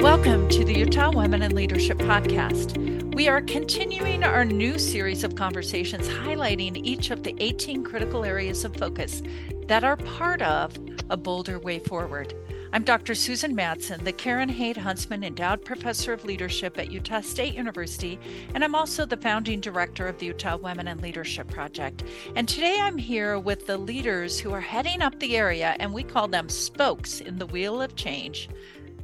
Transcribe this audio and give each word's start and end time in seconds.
Welcome 0.00 0.48
to 0.48 0.64
the 0.64 0.78
Utah 0.78 1.10
Women 1.10 1.42
in 1.42 1.54
Leadership 1.54 1.98
Podcast. 1.98 3.14
We 3.14 3.28
are 3.28 3.42
continuing 3.42 4.24
our 4.24 4.46
new 4.46 4.78
series 4.78 5.24
of 5.24 5.34
conversations 5.34 6.08
highlighting 6.08 6.82
each 6.86 7.10
of 7.10 7.22
the 7.22 7.36
18 7.38 7.84
critical 7.84 8.24
areas 8.24 8.64
of 8.64 8.74
focus 8.74 9.22
that 9.66 9.84
are 9.84 9.98
part 9.98 10.40
of 10.40 10.74
a 11.10 11.18
bolder 11.18 11.58
way 11.58 11.80
forward. 11.80 12.32
I'm 12.72 12.82
Dr. 12.82 13.14
Susan 13.14 13.54
Madsen, 13.54 14.02
the 14.02 14.12
Karen 14.12 14.48
Haight 14.48 14.78
Huntsman 14.78 15.22
Endowed 15.22 15.66
Professor 15.66 16.14
of 16.14 16.24
Leadership 16.24 16.78
at 16.78 16.90
Utah 16.90 17.20
State 17.20 17.52
University, 17.52 18.18
and 18.54 18.64
I'm 18.64 18.74
also 18.74 19.04
the 19.04 19.18
founding 19.18 19.60
director 19.60 20.06
of 20.06 20.18
the 20.18 20.26
Utah 20.26 20.56
Women 20.56 20.88
in 20.88 20.98
Leadership 21.02 21.48
Project. 21.48 22.04
And 22.36 22.48
today 22.48 22.78
I'm 22.80 22.96
here 22.96 23.38
with 23.38 23.66
the 23.66 23.76
leaders 23.76 24.40
who 24.40 24.52
are 24.52 24.62
heading 24.62 25.02
up 25.02 25.18
the 25.18 25.36
area, 25.36 25.76
and 25.78 25.92
we 25.92 26.04
call 26.04 26.26
them 26.26 26.48
spokes 26.48 27.20
in 27.20 27.38
the 27.38 27.46
wheel 27.46 27.82
of 27.82 27.96
change 27.96 28.48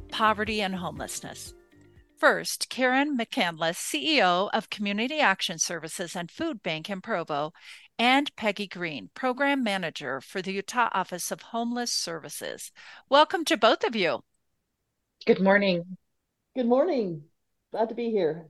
poverty 0.09 0.61
and 0.61 0.75
homelessness. 0.75 1.53
First, 2.17 2.69
Karen 2.69 3.15
McCandless, 3.15 3.75
CEO 3.75 4.49
of 4.51 4.71
Community 4.71 5.19
Action 5.19 5.59
Services 5.59 6.15
and 6.15 6.31
Food 6.31 6.63
Bank 6.63 6.89
in 6.89 6.99
Provo, 6.99 7.53
and 7.99 8.35
Peggy 8.35 8.67
Green, 8.67 9.09
Program 9.13 9.63
Manager 9.63 10.19
for 10.19 10.41
the 10.41 10.53
Utah 10.53 10.89
Office 10.93 11.31
of 11.31 11.41
Homeless 11.41 11.91
Services. 11.91 12.71
Welcome 13.09 13.45
to 13.45 13.57
both 13.57 13.83
of 13.83 13.95
you. 13.95 14.23
Good 15.25 15.41
morning. 15.41 15.97
Good 16.55 16.67
morning. 16.67 17.23
Glad 17.71 17.89
to 17.89 17.95
be 17.95 18.09
here. 18.09 18.47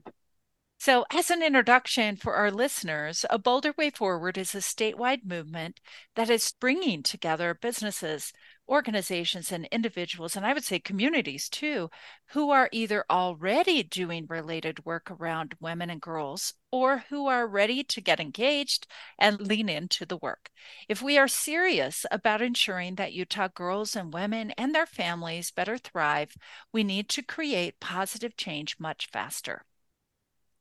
So, 0.80 1.04
as 1.12 1.28
an 1.30 1.42
introduction 1.42 2.14
for 2.14 2.34
our 2.34 2.52
listeners, 2.52 3.26
A 3.30 3.38
Bolder 3.38 3.74
Way 3.76 3.90
Forward 3.90 4.38
is 4.38 4.54
a 4.54 4.58
statewide 4.58 5.24
movement 5.24 5.80
that 6.14 6.30
is 6.30 6.54
bringing 6.60 7.02
together 7.02 7.52
businesses, 7.52 8.32
organizations, 8.68 9.50
and 9.50 9.66
individuals, 9.72 10.36
and 10.36 10.44
I 10.44 10.52
would 10.52 10.64
say 10.64 10.78
communities 10.78 11.48
too, 11.48 11.90
who 12.28 12.50
are 12.50 12.68
either 12.72 13.04
already 13.10 13.82
doing 13.82 14.26
related 14.28 14.84
work 14.84 15.10
around 15.10 15.54
women 15.60 15.90
and 15.90 16.00
girls 16.00 16.54
or 16.70 17.04
who 17.08 17.26
are 17.26 17.46
ready 17.46 17.82
to 17.84 18.00
get 18.00 18.20
engaged 18.20 18.86
and 19.18 19.40
lean 19.40 19.68
into 19.68 20.04
the 20.04 20.18
work. 20.18 20.50
If 20.88 21.00
we 21.02 21.16
are 21.18 21.28
serious 21.28 22.04
about 22.10 22.42
ensuring 22.42 22.96
that 22.96 23.12
Utah 23.12 23.48
girls 23.48 23.96
and 23.96 24.12
women 24.12 24.50
and 24.52 24.74
their 24.74 24.86
families 24.86 25.50
better 25.50 25.78
thrive, 25.78 26.36
we 26.72 26.84
need 26.84 27.08
to 27.10 27.22
create 27.22 27.80
positive 27.80 28.36
change 28.36 28.76
much 28.78 29.08
faster 29.10 29.64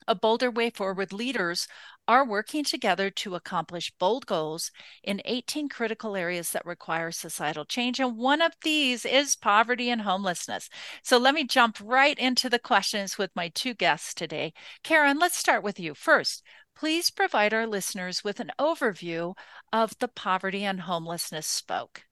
a 0.08 0.16
bolder 0.16 0.50
way 0.50 0.70
forward 0.70 1.12
leaders 1.12 1.68
are 2.08 2.26
working 2.26 2.64
together 2.64 3.10
to 3.10 3.36
accomplish 3.36 3.92
bold 4.00 4.26
goals 4.26 4.72
in 5.04 5.22
18 5.26 5.70
critical 5.70 6.16
areas 6.16 6.52
that 6.52 6.66
require 6.66 7.12
societal 7.12 7.66
change. 7.66 8.00
And 8.00 8.18
one 8.18 8.42
of 8.42 8.54
these 8.64 9.06
is 9.06 9.36
poverty 9.36 9.90
and 9.90 10.02
homelessness. 10.02 10.70
So 11.04 11.18
let 11.18 11.34
me 11.34 11.44
jump 11.44 11.78
right 11.84 12.18
into 12.18 12.50
the 12.50 12.60
questions 12.60 13.18
with 13.18 13.32
my 13.36 13.50
two 13.50 13.74
guests 13.74 14.14
today. 14.14 14.54
Karen, 14.84 15.20
let's 15.20 15.38
start 15.38 15.64
with 15.64 15.80
you. 15.80 15.94
First, 15.94 16.44
please 16.76 17.10
provide 17.10 17.54
our 17.54 17.68
listeners 17.68 18.24
with 18.24 18.40
an 18.40 18.52
overview 18.60 19.36
of 19.74 19.98
the 20.00 20.08
poverty 20.08 20.64
and 20.64 20.82
homelessness 20.82 21.48
spoke. 21.48 22.04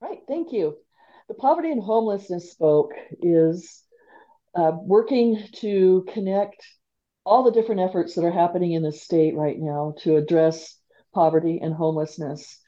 Right, 0.00 0.20
thank 0.28 0.52
you. 0.52 0.76
The 1.28 1.34
poverty 1.34 1.72
and 1.72 1.82
homelessness 1.82 2.52
spoke 2.52 2.92
is 3.20 3.82
uh, 4.54 4.72
working 4.82 5.42
to 5.56 6.06
connect 6.12 6.64
all 7.28 7.42
the 7.42 7.52
different 7.52 7.82
efforts 7.82 8.14
that 8.14 8.24
are 8.24 8.30
happening 8.30 8.72
in 8.72 8.82
the 8.82 8.90
state 8.90 9.36
right 9.36 9.58
now 9.58 9.94
to 9.98 10.16
address 10.16 10.78
poverty 11.14 11.60
and 11.62 11.74
homelessness. 11.74 12.58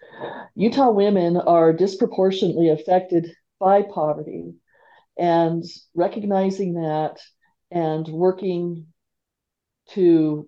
Utah 0.54 0.90
women 0.90 1.38
are 1.38 1.72
disproportionately 1.72 2.68
affected 2.68 3.32
by 3.58 3.80
poverty, 3.80 4.52
and 5.18 5.64
recognizing 5.94 6.74
that 6.74 7.18
and 7.70 8.06
working 8.08 8.86
to 9.90 10.46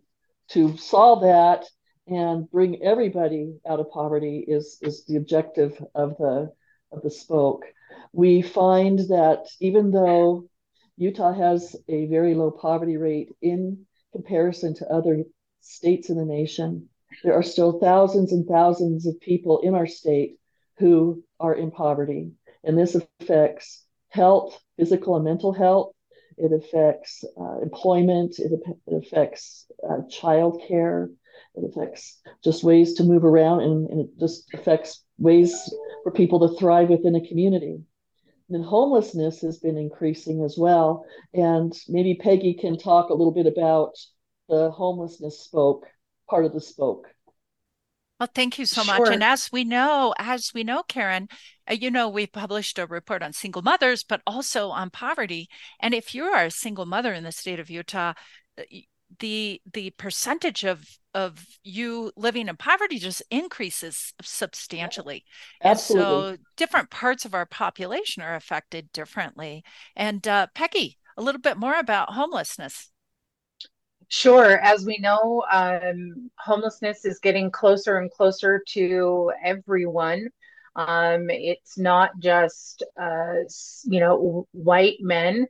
to 0.49 0.77
solve 0.77 1.23
that 1.23 1.65
and 2.07 2.51
bring 2.51 2.83
everybody 2.83 3.55
out 3.67 3.81
of 3.81 3.91
poverty 3.91 4.45
is 4.47 4.77
is 4.83 5.07
the 5.07 5.17
objective 5.17 5.83
of 5.95 6.19
the 6.19 6.53
of 6.93 7.01
the 7.03 7.11
spoke. 7.11 7.65
We 8.13 8.43
find 8.43 8.99
that 9.09 9.47
even 9.59 9.91
though 9.91 10.49
Utah 10.99 11.33
has 11.33 11.75
a 11.89 12.07
very 12.07 12.35
low 12.35 12.51
poverty 12.51 12.99
rate 12.99 13.31
in 13.41 13.87
comparison 14.13 14.75
to 14.77 14.89
other 14.89 15.25
states 15.61 16.11
in 16.11 16.17
the 16.17 16.25
nation, 16.25 16.89
there 17.25 17.35
are 17.35 17.43
still 17.43 17.79
thousands 17.79 18.33
and 18.33 18.47
thousands 18.47 19.07
of 19.07 19.21
people 19.21 19.61
in 19.61 19.75
our 19.75 19.87
state 19.87 20.39
who 20.79 21.23
are 21.39 21.55
in 21.55 21.71
poverty. 21.71 22.33
And 22.65 22.79
this 22.79 22.97
affects 23.21 23.85
health, 24.09 24.59
physical 24.77 25.17
and 25.17 25.25
mental 25.25 25.53
health. 25.53 25.93
It 26.37 26.53
affects 26.53 27.25
uh, 27.39 27.61
employment. 27.61 28.39
It, 28.39 28.53
it 28.87 29.07
affects 29.07 29.67
uh, 29.89 30.09
child 30.11 30.63
care. 30.67 31.11
It 31.55 31.71
affects 31.71 32.21
just 32.43 32.65
ways 32.65 32.95
to 32.95 33.05
move 33.05 33.25
around, 33.25 33.61
and, 33.61 33.89
and 33.91 34.01
it 34.01 34.19
just 34.19 34.53
affects 34.55 35.05
ways 35.19 35.73
for 36.03 36.11
people 36.11 36.49
to 36.49 36.57
thrive 36.57 36.89
within 36.89 37.15
a 37.15 37.27
community. 37.27 37.81
And 38.55 38.65
homelessness 38.65 39.41
has 39.41 39.59
been 39.59 39.77
increasing 39.77 40.45
as 40.45 40.57
well. 40.59 41.05
And 41.33 41.73
maybe 41.89 42.15
Peggy 42.15 42.55
can 42.55 42.79
talk 42.79 43.09
a 43.09 43.15
little 43.15 43.33
bit 43.33 43.47
about 43.47 43.93
the 44.49 44.71
homelessness 44.71 45.41
spoke, 45.41 45.87
part 46.29 46.45
of 46.45 46.53
the 46.53 46.61
spoke. 46.61 47.07
Well, 48.21 48.29
thank 48.33 48.59
you 48.59 48.67
so 48.67 48.83
sure. 48.83 48.99
much. 49.01 49.13
And 49.13 49.25
as 49.25 49.51
we 49.51 49.65
know, 49.65 50.15
as 50.17 50.53
we 50.55 50.63
know, 50.63 50.85
Karen, 50.85 51.29
uh, 51.69 51.75
you 51.75 51.91
know, 51.91 52.09
we 52.09 52.27
published 52.27 52.79
a 52.79 52.87
report 52.87 53.23
on 53.23 53.33
single 53.33 53.63
mothers, 53.63 54.05
but 54.05 54.23
also 54.27 54.69
on 54.69 54.91
poverty. 54.91 55.49
And 55.81 55.93
if 55.93 56.15
you 56.15 56.25
are 56.25 56.45
a 56.45 56.51
single 56.51 56.87
mother 56.87 57.13
in 57.13 57.25
the 57.25 57.33
state 57.33 57.59
of 57.59 57.69
Utah, 57.69 58.13
uh, 58.59 58.63
the 59.19 59.61
the 59.73 59.91
percentage 59.91 60.65
of 60.65 60.87
of 61.15 61.45
you 61.63 62.11
living 62.17 62.49
in 62.49 62.57
poverty 62.57 62.99
just 62.99 63.23
increases 63.31 64.15
substantially. 64.23 65.25
Absolutely. 65.63 66.31
And 66.31 66.39
so 66.39 66.43
different 66.57 66.91
parts 66.91 67.25
of 67.25 67.35
our 67.35 67.47
population 67.47 68.23
are 68.23 68.35
affected 68.35 68.91
differently. 68.93 69.63
And 69.95 70.27
uh, 70.27 70.47
Peggy, 70.55 70.99
a 71.17 71.23
little 71.23 71.41
bit 71.41 71.59
more 71.59 71.79
about 71.79 72.15
homelessness. 72.15 72.91
Sure. 74.09 74.59
As 74.59 74.85
we 74.85 74.99
know, 74.99 75.43
um, 75.51 76.31
homelessness 76.39 77.05
is 77.05 77.19
getting 77.19 77.51
closer 77.51 77.99
and 77.99 78.11
closer 78.11 78.63
to 78.69 79.33
everyone. 79.43 80.29
Um, 80.77 81.29
it's 81.29 81.79
not 81.79 82.11
just, 82.19 82.83
uh, 83.01 83.45
you 83.85 84.01
know, 84.01 84.47
white 84.53 84.99
men. 85.01 85.47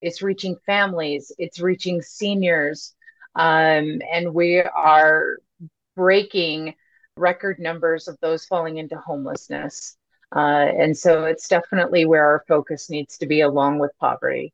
It's 0.00 0.22
reaching 0.22 0.56
families. 0.66 1.32
It's 1.38 1.60
reaching 1.60 2.02
seniors. 2.02 2.94
Um, 3.34 4.00
and 4.12 4.34
we 4.34 4.60
are 4.60 5.38
breaking 5.96 6.74
record 7.16 7.58
numbers 7.58 8.08
of 8.08 8.16
those 8.20 8.44
falling 8.44 8.78
into 8.78 8.96
homelessness. 8.96 9.96
Uh, 10.34 10.66
and 10.78 10.96
so 10.96 11.24
it's 11.24 11.48
definitely 11.48 12.06
where 12.06 12.24
our 12.24 12.44
focus 12.48 12.88
needs 12.88 13.18
to 13.18 13.26
be 13.26 13.42
along 13.42 13.78
with 13.78 13.90
poverty. 14.00 14.52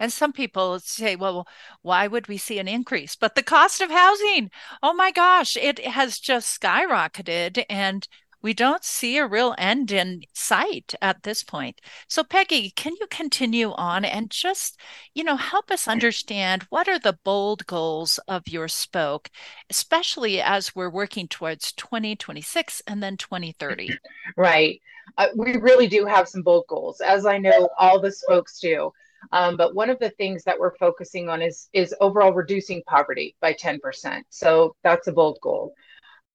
And 0.00 0.12
some 0.12 0.32
people 0.32 0.80
say, 0.80 1.14
well, 1.14 1.46
why 1.82 2.08
would 2.08 2.26
we 2.26 2.36
see 2.36 2.58
an 2.58 2.66
increase? 2.66 3.14
But 3.14 3.36
the 3.36 3.42
cost 3.42 3.80
of 3.80 3.88
housing, 3.88 4.50
oh 4.82 4.92
my 4.92 5.12
gosh, 5.12 5.56
it 5.56 5.78
has 5.86 6.18
just 6.18 6.60
skyrocketed. 6.60 7.64
And 7.70 8.08
we 8.42 8.52
don't 8.52 8.84
see 8.84 9.18
a 9.18 9.26
real 9.26 9.54
end 9.56 9.92
in 9.92 10.22
sight 10.32 10.94
at 11.00 11.22
this 11.22 11.42
point. 11.42 11.80
So, 12.08 12.24
Peggy, 12.24 12.70
can 12.70 12.94
you 13.00 13.06
continue 13.08 13.72
on 13.72 14.04
and 14.04 14.30
just, 14.30 14.78
you 15.14 15.24
know, 15.24 15.36
help 15.36 15.70
us 15.70 15.86
understand 15.86 16.64
what 16.68 16.88
are 16.88 16.98
the 16.98 17.18
bold 17.24 17.66
goals 17.66 18.18
of 18.28 18.48
your 18.48 18.68
spoke, 18.68 19.30
especially 19.70 20.40
as 20.40 20.74
we're 20.74 20.90
working 20.90 21.28
towards 21.28 21.72
2026 21.72 22.82
and 22.86 23.02
then 23.02 23.16
2030? 23.16 23.90
Right. 24.36 24.80
Uh, 25.18 25.28
we 25.36 25.56
really 25.56 25.88
do 25.88 26.06
have 26.06 26.28
some 26.28 26.42
bold 26.42 26.64
goals, 26.68 27.00
as 27.00 27.26
I 27.26 27.38
know 27.38 27.68
all 27.76 28.00
the 28.00 28.10
spokes 28.10 28.60
do. 28.60 28.92
Um, 29.30 29.56
but 29.56 29.74
one 29.74 29.90
of 29.90 29.98
the 29.98 30.10
things 30.10 30.42
that 30.44 30.58
we're 30.58 30.76
focusing 30.76 31.28
on 31.28 31.42
is 31.42 31.68
is 31.72 31.94
overall 32.00 32.32
reducing 32.32 32.82
poverty 32.86 33.36
by 33.40 33.52
10%. 33.52 34.22
So 34.30 34.74
that's 34.82 35.08
a 35.08 35.12
bold 35.12 35.38
goal 35.42 35.74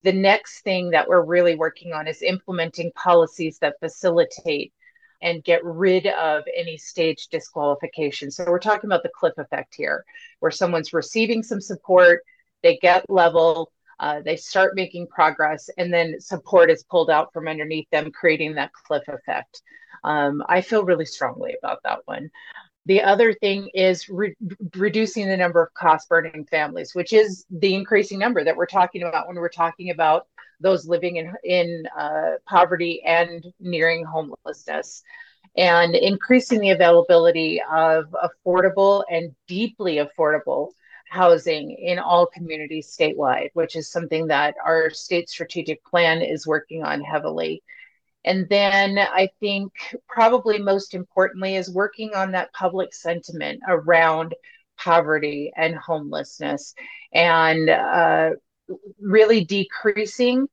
the 0.03 0.13
next 0.13 0.61
thing 0.61 0.91
that 0.91 1.07
we're 1.07 1.23
really 1.25 1.55
working 1.55 1.93
on 1.93 2.07
is 2.07 2.21
implementing 2.21 2.91
policies 2.95 3.57
that 3.59 3.79
facilitate 3.79 4.73
and 5.21 5.43
get 5.43 5.63
rid 5.63 6.05
of 6.07 6.43
any 6.55 6.77
stage 6.77 7.27
disqualification. 7.27 8.29
So 8.29 8.45
we're 8.47 8.59
talking 8.59 8.87
about 8.87 9.03
the 9.03 9.11
cliff 9.17 9.33
effect 9.37 9.73
here, 9.75 10.05
where 10.39 10.51
someone's 10.51 10.93
receiving 10.93 11.41
some 11.41 11.61
support, 11.61 12.21
they 12.61 12.77
get 12.77 13.09
level, 13.09 13.71
uh, 13.99 14.21
they 14.21 14.35
start 14.35 14.75
making 14.75 15.07
progress, 15.07 15.69
and 15.77 15.91
then 15.91 16.19
support 16.19 16.69
is 16.69 16.83
pulled 16.83 17.09
out 17.09 17.33
from 17.33 17.47
underneath 17.47 17.89
them, 17.91 18.11
creating 18.11 18.55
that 18.55 18.71
cliff 18.73 19.03
effect. 19.07 19.61
Um, 20.03 20.43
I 20.47 20.61
feel 20.61 20.85
really 20.85 21.05
strongly 21.05 21.55
about 21.57 21.79
that 21.83 21.99
one. 22.05 22.29
The 22.87 23.01
other 23.03 23.33
thing 23.33 23.69
is 23.73 24.09
re- 24.09 24.35
reducing 24.75 25.27
the 25.27 25.37
number 25.37 25.61
of 25.61 25.73
cost 25.73 26.09
burning 26.09 26.45
families, 26.49 26.95
which 26.95 27.13
is 27.13 27.45
the 27.51 27.75
increasing 27.75 28.19
number 28.19 28.43
that 28.43 28.55
we're 28.55 28.65
talking 28.65 29.03
about 29.03 29.27
when 29.27 29.35
we're 29.37 29.49
talking 29.49 29.91
about 29.91 30.27
those 30.61 30.87
living 30.87 31.17
in, 31.17 31.33
in 31.43 31.83
uh, 31.97 32.35
poverty 32.45 33.03
and 33.05 33.45
nearing 33.59 34.05
homelessness. 34.05 35.03
and 35.57 35.95
increasing 35.95 36.59
the 36.59 36.69
availability 36.71 37.61
of 37.71 38.15
affordable 38.23 39.03
and 39.11 39.35
deeply 39.47 39.97
affordable 39.97 40.71
housing 41.09 41.71
in 41.71 41.99
all 41.99 42.25
communities 42.27 42.95
statewide, 42.95 43.49
which 43.53 43.75
is 43.75 43.89
something 43.91 44.27
that 44.27 44.55
our 44.65 44.89
state 44.89 45.29
strategic 45.29 45.83
plan 45.85 46.21
is 46.21 46.45
working 46.47 46.83
on 46.83 47.01
heavily. 47.01 47.63
And 48.27 48.49
then 48.49 48.99
I 48.99 49.29
think 49.39 49.71
probably 50.09 50.59
most 50.59 50.93
importantly 50.93 51.55
is 51.55 51.71
working 51.71 52.13
on 52.13 52.33
that 52.33 52.51
public 52.51 52.93
sentiment 52.93 53.61
around 53.65 54.35
poverty 54.77 55.53
and 55.55 55.75
homelessness 55.75 56.75
and 57.13 57.69
uh, 57.69 58.31
really 58.99 59.45
decreasing 59.45 60.47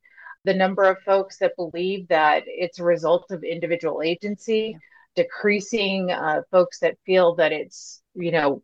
the 0.45 0.55
number 0.55 0.85
of 0.85 1.01
folks 1.01 1.39
that 1.39 1.57
believe 1.57 2.07
that 2.09 2.45
it's 2.47 2.79
a 2.79 2.85
result 2.85 3.33
of 3.33 3.43
individual 3.43 4.03
agency, 4.03 4.79
decreasing 5.17 6.13
uh, 6.13 6.43
folks 6.53 6.79
that 6.79 6.97
feel 7.05 7.35
that 7.35 7.51
it's, 7.51 8.03
you 8.15 8.31
know, 8.31 8.63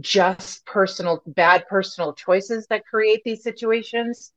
just 0.00 0.64
personal, 0.66 1.22
bad 1.26 1.66
personal 1.68 2.12
choices 2.12 2.66
that 2.68 2.86
create 2.86 3.22
these 3.24 3.42
situations. 3.42 4.32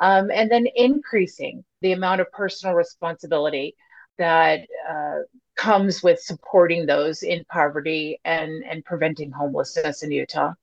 Um, 0.00 0.30
and 0.30 0.50
then 0.50 0.66
increasing 0.74 1.64
the 1.82 1.92
amount 1.92 2.20
of 2.20 2.32
personal 2.32 2.74
responsibility 2.74 3.76
that 4.18 4.60
uh, 4.88 5.18
comes 5.56 6.02
with 6.02 6.20
supporting 6.20 6.86
those 6.86 7.22
in 7.22 7.44
poverty 7.44 8.20
and, 8.24 8.64
and 8.64 8.84
preventing 8.84 9.30
homelessness 9.30 10.02
in 10.02 10.10
Utah. 10.10 10.54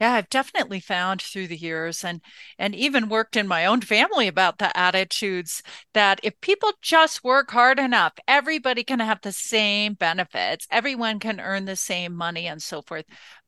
Yeah, 0.00 0.14
I've 0.14 0.28
definitely 0.28 0.80
found 0.80 1.22
through 1.22 1.46
the 1.46 1.56
years 1.56 2.04
and 2.04 2.20
and 2.58 2.74
even 2.74 3.08
worked 3.08 3.36
in 3.36 3.46
my 3.46 3.64
own 3.64 3.80
family 3.80 4.26
about 4.26 4.58
the 4.58 4.76
attitudes 4.76 5.62
that 5.94 6.20
if 6.22 6.40
people 6.40 6.72
just 6.82 7.22
work 7.22 7.52
hard 7.52 7.78
enough, 7.78 8.12
everybody 8.26 8.82
can 8.82 8.98
have 9.00 9.20
the 9.22 9.32
same 9.32 9.94
benefits, 9.94 10.66
everyone 10.70 11.20
can 11.20 11.40
earn 11.40 11.64
the 11.64 11.76
same 11.76 12.12
money 12.14 12.46
and 12.48 12.60
so 12.62 12.82
forth. 12.82 13.04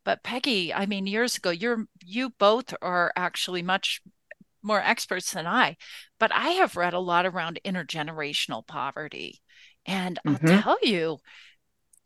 But 0.06 0.22
Peggy, 0.22 0.72
I 0.72 0.86
mean, 0.86 1.08
years 1.08 1.36
ago, 1.36 1.50
you're 1.50 1.88
you 2.04 2.30
both 2.38 2.72
are 2.80 3.12
actually 3.16 3.60
much 3.60 4.00
more 4.62 4.80
experts 4.80 5.32
than 5.32 5.48
I, 5.48 5.76
but 6.20 6.30
I 6.32 6.50
have 6.50 6.76
read 6.76 6.94
a 6.94 7.00
lot 7.00 7.26
around 7.26 7.58
intergenerational 7.64 8.64
poverty. 8.64 9.42
And 9.84 10.20
mm-hmm. 10.24 10.46
I'll 10.46 10.62
tell 10.62 10.78
you, 10.80 11.18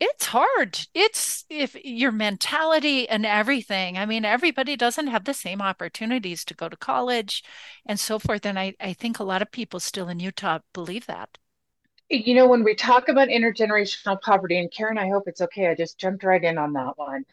it's 0.00 0.24
hard. 0.24 0.78
It's 0.94 1.44
if 1.50 1.76
your 1.84 2.10
mentality 2.10 3.06
and 3.06 3.26
everything. 3.26 3.98
I 3.98 4.06
mean, 4.06 4.24
everybody 4.24 4.76
doesn't 4.76 5.08
have 5.08 5.26
the 5.26 5.34
same 5.34 5.60
opportunities 5.60 6.42
to 6.46 6.54
go 6.54 6.70
to 6.70 6.78
college 6.78 7.44
and 7.84 8.00
so 8.00 8.18
forth. 8.18 8.46
And 8.46 8.58
I, 8.58 8.76
I 8.80 8.94
think 8.94 9.18
a 9.18 9.24
lot 9.24 9.42
of 9.42 9.52
people 9.52 9.78
still 9.78 10.08
in 10.08 10.20
Utah 10.20 10.60
believe 10.72 11.04
that. 11.04 11.36
You 12.08 12.34
know, 12.34 12.48
when 12.48 12.64
we 12.64 12.74
talk 12.74 13.10
about 13.10 13.28
intergenerational 13.28 14.20
poverty, 14.22 14.58
and 14.58 14.72
Karen, 14.72 14.96
I 14.98 15.10
hope 15.10 15.24
it's 15.28 15.42
okay. 15.42 15.68
I 15.68 15.74
just 15.74 15.98
jumped 15.98 16.24
right 16.24 16.42
in 16.42 16.56
on 16.56 16.72
that 16.72 16.96
one. 16.96 17.24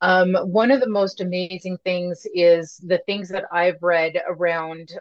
Um, 0.00 0.34
one 0.34 0.70
of 0.70 0.80
the 0.80 0.88
most 0.88 1.20
amazing 1.20 1.78
things 1.84 2.26
is 2.34 2.76
the 2.84 3.00
things 3.06 3.28
that 3.30 3.44
I've 3.50 3.82
read 3.82 4.20
around 4.28 4.92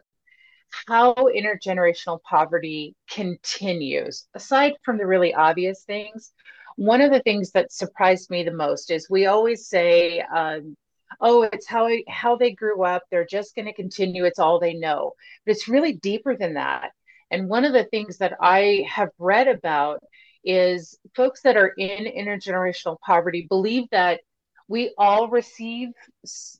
how 0.87 1.13
intergenerational 1.13 2.21
poverty 2.23 2.95
continues, 3.09 4.27
aside 4.33 4.73
from 4.83 4.97
the 4.97 5.05
really 5.05 5.33
obvious 5.33 5.83
things. 5.83 6.33
One 6.75 7.01
of 7.01 7.11
the 7.11 7.21
things 7.21 7.51
that 7.51 7.71
surprised 7.71 8.29
me 8.29 8.43
the 8.43 8.51
most 8.51 8.91
is 8.91 9.09
we 9.09 9.25
always 9.25 9.67
say, 9.67 10.19
um, 10.21 10.75
oh, 11.21 11.43
it's 11.43 11.67
how, 11.67 11.89
how 12.09 12.35
they 12.35 12.51
grew 12.51 12.83
up. 12.83 13.03
They're 13.09 13.25
just 13.25 13.55
going 13.55 13.67
to 13.67 13.73
continue. 13.73 14.25
It's 14.25 14.39
all 14.39 14.59
they 14.59 14.73
know. 14.73 15.13
But 15.45 15.53
it's 15.53 15.67
really 15.67 15.93
deeper 15.93 16.35
than 16.35 16.55
that. 16.55 16.91
And 17.31 17.49
one 17.49 17.65
of 17.65 17.73
the 17.73 17.85
things 17.85 18.17
that 18.17 18.33
I 18.39 18.85
have 18.89 19.09
read 19.17 19.47
about 19.47 20.03
is 20.43 20.97
folks 21.15 21.41
that 21.41 21.57
are 21.57 21.73
in 21.77 22.05
intergenerational 22.05 22.99
poverty 22.99 23.47
believe 23.49 23.85
that 23.91 24.21
we 24.67 24.93
all 24.97 25.29
receive 25.29 25.89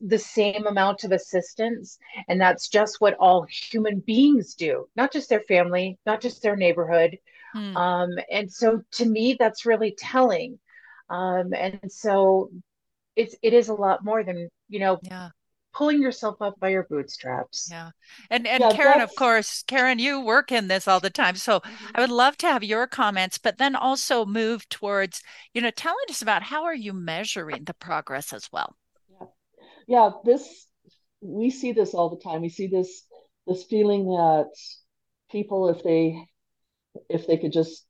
the 0.02 0.20
same 0.20 0.68
amount 0.68 1.04
of 1.04 1.12
assistance 1.12 1.98
and 2.28 2.40
that's 2.40 2.68
just 2.68 3.02
what 3.02 3.16
all 3.16 3.46
human 3.50 4.00
beings 4.00 4.54
do. 4.56 4.88
Not 4.96 5.12
just 5.12 5.30
their 5.30 5.42
family 5.42 5.98
not 6.06 6.22
just 6.22 6.42
their 6.42 6.56
neighborhood. 6.56 7.18
Hmm. 7.54 7.78
um, 7.78 8.10
and 8.32 8.52
so 8.52 8.82
to 8.94 9.06
me 9.06 9.36
that's 9.40 9.66
really 9.66 9.96
telling. 9.98 10.60
Um, 11.10 11.54
and 11.54 11.92
so 11.92 12.50
it's 13.16 13.36
it 13.42 13.54
is 13.54 13.70
a 13.70 13.74
lot 13.74 14.04
more 14.04 14.24
than 14.24 14.50
you 14.68 14.80
know 14.80 15.00
yeah 15.04 15.30
pulling 15.76 16.02
yourself 16.02 16.42
up 16.42 16.60
by 16.60 16.70
your 16.70 16.88
bootstraps. 16.90 17.68
Yeah. 17.70 17.90
And 18.30 18.48
and 18.48 18.62
yeah, 18.62 18.72
Karen, 18.72 19.00
that's... 19.00 19.12
of 19.12 19.18
course, 19.18 19.64
Karen, 19.68 20.00
you 20.00 20.22
work 20.22 20.52
in 20.52 20.68
this 20.68 20.88
all 20.88 21.00
the 21.00 21.10
time. 21.10 21.36
So 21.36 21.60
mm-hmm. 21.60 21.86
I 21.94 22.02
would 22.02 22.10
love 22.10 22.38
to 22.38 22.48
have 22.48 22.64
your 22.64 22.88
comments, 22.88 23.38
but 23.38 23.58
then 23.58 23.76
also 23.76 24.26
move 24.26 24.68
towards, 24.70 25.22
you 25.54 25.62
know, 25.62 25.72
telling 25.72 26.06
us 26.10 26.22
about 26.22 26.44
how 26.44 26.64
are 26.64 26.76
you 26.76 26.94
measuring 26.94 27.66
the 27.66 27.74
progress 27.74 28.34
as 28.34 28.50
well? 28.52 28.76
Yeah. 29.12 29.28
Yeah, 29.88 30.10
this 30.24 30.66
we 31.22 31.50
see 31.50 31.74
this 31.74 31.94
all 31.94 32.10
the 32.10 32.24
time. 32.24 32.42
We 32.42 32.50
see 32.50 32.68
this 32.68 33.04
this 33.46 33.66
feeling 33.66 34.06
that 34.06 34.50
people 35.30 35.70
if 35.70 35.84
they 35.84 36.26
if 37.10 37.28
they 37.28 37.38
could 37.38 37.52
just 37.52 37.86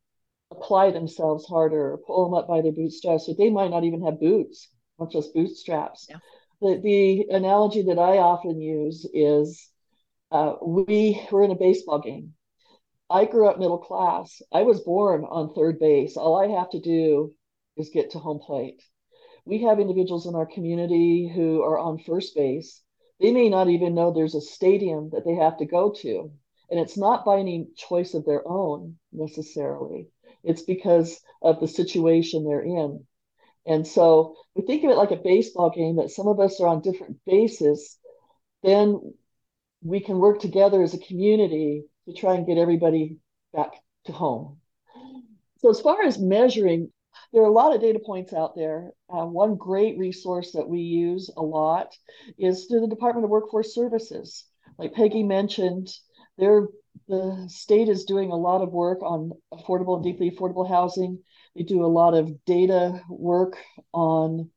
apply 0.51 0.91
themselves 0.91 1.45
harder 1.45 1.93
or 1.93 1.99
pull 2.05 2.25
them 2.25 2.33
up 2.33 2.47
by 2.47 2.61
their 2.61 2.71
bootstraps, 2.71 3.27
but 3.27 3.37
they 3.37 3.49
might 3.49 3.71
not 3.71 3.83
even 3.83 4.03
have 4.05 4.19
boots, 4.19 4.69
not 4.99 5.11
just 5.11 5.33
bootstraps. 5.33 6.07
Yeah 6.09 6.17
the, 6.65 6.81
the 6.81 7.35
analogy 7.35 7.83
that 7.83 7.99
I 7.99 8.17
often 8.17 8.59
use 8.59 9.07
is 9.13 9.69
uh, 10.31 10.55
we 10.65 11.21
were 11.31 11.43
in 11.43 11.51
a 11.51 11.55
baseball 11.55 11.99
game. 11.99 12.33
I 13.07 13.25
grew 13.25 13.47
up 13.47 13.59
middle 13.59 13.77
class. 13.77 14.41
I 14.51 14.63
was 14.63 14.81
born 14.81 15.25
on 15.25 15.53
third 15.53 15.79
base. 15.79 16.17
All 16.17 16.35
I 16.35 16.59
have 16.59 16.71
to 16.71 16.79
do 16.79 17.33
is 17.77 17.91
get 17.93 18.11
to 18.11 18.19
home 18.19 18.39
plate. 18.39 18.81
We 19.45 19.61
have 19.61 19.79
individuals 19.79 20.25
in 20.25 20.33
our 20.33 20.47
community 20.47 21.31
who 21.33 21.61
are 21.61 21.77
on 21.77 21.99
first 21.99 22.35
base. 22.35 22.81
They 23.19 23.31
may 23.31 23.47
not 23.47 23.69
even 23.69 23.93
know 23.93 24.11
there's 24.11 24.33
a 24.33 24.41
stadium 24.41 25.11
that 25.11 25.23
they 25.23 25.35
have 25.35 25.57
to 25.57 25.65
go 25.65 25.93
to. 26.01 26.31
And 26.71 26.79
it's 26.79 26.97
not 26.97 27.25
by 27.25 27.37
any 27.37 27.67
choice 27.77 28.15
of 28.15 28.25
their 28.25 28.41
own 28.47 28.97
necessarily, 29.13 30.07
it's 30.43 30.63
because 30.63 31.21
of 31.43 31.59
the 31.59 31.67
situation 31.67 32.43
they're 32.43 32.61
in. 32.61 33.05
And 33.65 33.85
so 33.85 34.35
we 34.55 34.63
think 34.63 34.83
of 34.83 34.91
it 34.91 34.97
like 34.97 35.11
a 35.11 35.17
baseball 35.17 35.69
game 35.69 35.97
that 35.97 36.11
some 36.11 36.27
of 36.27 36.39
us 36.39 36.59
are 36.59 36.67
on 36.67 36.81
different 36.81 37.17
bases, 37.25 37.97
then 38.63 39.13
we 39.83 39.99
can 39.99 40.17
work 40.19 40.39
together 40.39 40.81
as 40.81 40.93
a 40.93 40.99
community 40.99 41.83
to 42.07 42.13
try 42.13 42.35
and 42.35 42.47
get 42.47 42.57
everybody 42.57 43.17
back 43.53 43.71
to 44.05 44.11
home. 44.11 44.59
So, 45.59 45.69
as 45.69 45.81
far 45.81 46.03
as 46.03 46.19
measuring, 46.19 46.91
there 47.33 47.41
are 47.41 47.47
a 47.47 47.51
lot 47.51 47.73
of 47.73 47.81
data 47.81 47.99
points 47.99 48.33
out 48.33 48.55
there. 48.55 48.91
Uh, 49.09 49.25
one 49.25 49.55
great 49.55 49.97
resource 49.97 50.51
that 50.51 50.67
we 50.67 50.79
use 50.79 51.29
a 51.35 51.41
lot 51.41 51.95
is 52.37 52.65
through 52.65 52.81
the 52.81 52.87
Department 52.87 53.25
of 53.25 53.31
Workforce 53.31 53.73
Services. 53.73 54.45
Like 54.77 54.93
Peggy 54.93 55.23
mentioned, 55.23 55.89
the 56.37 57.45
state 57.47 57.89
is 57.89 58.05
doing 58.05 58.31
a 58.31 58.37
lot 58.37 58.61
of 58.61 58.71
work 58.71 59.01
on 59.01 59.31
affordable 59.53 59.95
and 59.95 60.03
deeply 60.03 60.31
affordable 60.31 60.67
housing. 60.67 61.19
They 61.55 61.63
do 61.63 61.85
a 61.85 61.87
lot 61.87 62.13
of 62.13 62.43
data 62.45 63.01
work 63.09 63.57
on 63.93 64.49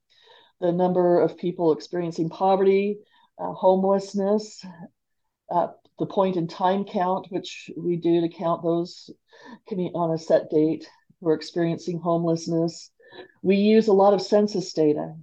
the 0.60 0.72
number 0.72 1.20
of 1.20 1.38
people 1.38 1.72
experiencing 1.72 2.28
poverty, 2.28 2.98
uh, 3.38 3.52
homelessness, 3.52 4.64
uh, 5.50 5.68
the 5.98 6.06
point 6.06 6.36
in 6.36 6.46
time 6.48 6.84
count, 6.84 7.26
which 7.30 7.70
we 7.76 7.96
do 7.96 8.20
to 8.20 8.28
count 8.28 8.62
those 8.62 9.10
on 9.94 10.12
a 10.12 10.18
set 10.18 10.50
date 10.50 10.88
who 11.20 11.28
are 11.28 11.34
experiencing 11.34 11.98
homelessness. 11.98 12.90
We 13.42 13.56
use 13.56 13.88
a 13.88 13.92
lot 13.92 14.14
of 14.14 14.22
census 14.22 14.72
data. 14.72 15.14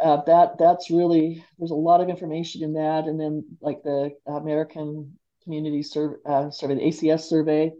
Uh, 0.00 0.22
that 0.24 0.58
that's 0.58 0.90
really 0.90 1.44
there's 1.58 1.70
a 1.70 1.74
lot 1.74 2.00
of 2.00 2.08
information 2.08 2.62
in 2.62 2.72
that, 2.74 3.04
and 3.04 3.20
then 3.20 3.44
like 3.60 3.82
the 3.82 4.10
American 4.26 5.18
Community 5.44 5.84
uh, 6.24 6.50
survey 6.50 6.74
the 6.74 6.80
ACS 6.80 7.20
survey, 7.20 7.72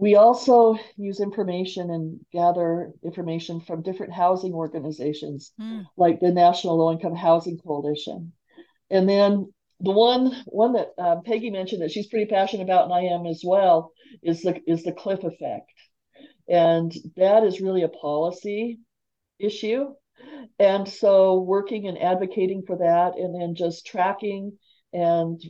we 0.00 0.16
also 0.16 0.78
use 0.96 1.20
information 1.20 1.90
and 1.90 2.20
gather 2.32 2.90
information 3.04 3.60
from 3.60 3.82
different 3.82 4.14
housing 4.14 4.54
organizations, 4.54 5.52
mm. 5.60 5.84
like 5.98 6.20
the 6.20 6.32
National 6.32 6.78
Low 6.78 6.90
Income 6.90 7.16
Housing 7.16 7.58
Coalition. 7.58 8.32
And 8.88 9.06
then 9.06 9.52
the 9.78 9.90
one 9.90 10.42
one 10.46 10.72
that 10.72 10.88
uh, 10.96 11.16
Peggy 11.26 11.50
mentioned 11.50 11.82
that 11.82 11.90
she's 11.90 12.06
pretty 12.06 12.24
passionate 12.24 12.62
about, 12.62 12.84
and 12.84 12.94
I 12.94 13.14
am 13.14 13.26
as 13.26 13.42
well, 13.44 13.92
is 14.22 14.40
the 14.40 14.58
is 14.66 14.84
the 14.84 14.92
cliff 14.92 15.22
effect, 15.22 15.70
and 16.48 16.90
that 17.16 17.44
is 17.44 17.60
really 17.60 17.82
a 17.82 17.88
policy 17.88 18.78
issue. 19.38 19.94
And 20.58 20.88
so, 20.88 21.40
working 21.40 21.88
and 21.88 21.98
advocating 21.98 22.62
for 22.66 22.78
that, 22.78 23.18
and 23.18 23.38
then 23.38 23.54
just 23.54 23.86
tracking 23.86 24.56
and 24.94 25.40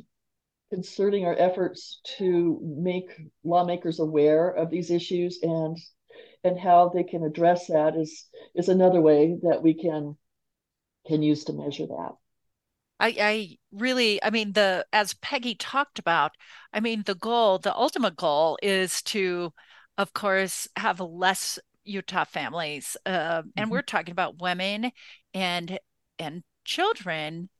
concerting 0.71 1.25
our 1.25 1.37
efforts 1.39 2.01
to 2.19 2.61
make 2.63 3.11
lawmakers 3.45 4.01
aware 4.01 4.51
of 4.51 4.71
these 4.71 4.91
issues 4.91 5.39
and 5.43 5.77
and 6.43 6.59
how 6.59 6.89
they 6.89 7.03
can 7.03 7.23
address 7.23 7.67
that 7.67 7.97
is 7.97 8.27
is 8.55 8.69
another 8.69 9.01
way 9.01 9.37
that 9.43 9.63
we 9.63 9.75
can 9.75 10.17
can 11.07 11.23
use 11.23 11.45
to 11.45 11.53
measure 11.53 11.87
that. 11.87 12.13
I, 13.03 13.17
I 13.19 13.57
really, 13.73 14.23
I 14.23 14.29
mean, 14.29 14.53
the 14.53 14.85
as 14.93 15.15
Peggy 15.15 15.55
talked 15.55 15.99
about, 15.99 16.33
I 16.73 16.81
mean, 16.81 17.03
the 17.07 17.15
goal, 17.15 17.59
the 17.59 17.75
ultimate 17.75 18.17
goal 18.17 18.59
is 18.63 19.01
to 19.05 19.53
of 20.01 20.15
course, 20.15 20.67
have 20.77 20.99
less 20.99 21.59
Utah 21.85 22.25
families, 22.25 22.97
uh, 23.05 23.43
and 23.55 23.67
mm-hmm. 23.67 23.71
we're 23.71 23.83
talking 23.83 24.13
about 24.13 24.41
women 24.41 24.93
and 25.35 25.79
and 26.19 26.43
children, 26.65 27.51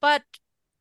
but 0.00 0.22